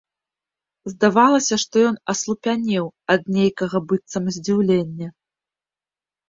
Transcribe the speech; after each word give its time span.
Здавалася, 0.91 1.55
што 1.63 1.75
ён 1.89 1.95
аслупянеў 2.13 2.85
ад 3.17 3.29
нейкага 3.37 3.77
быццам 3.93 4.23
здзіўлення. 4.39 5.07